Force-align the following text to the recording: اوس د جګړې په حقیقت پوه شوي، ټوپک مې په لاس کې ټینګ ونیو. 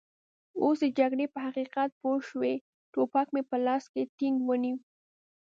اوس 0.63 0.79
د 0.83 0.87
جګړې 0.99 1.25
په 1.33 1.39
حقیقت 1.45 1.89
پوه 2.01 2.19
شوي، 2.29 2.55
ټوپک 2.91 3.27
مې 3.33 3.41
په 3.49 3.57
لاس 3.65 3.83
کې 3.93 4.01
ټینګ 4.17 4.37
ونیو. 4.43 4.77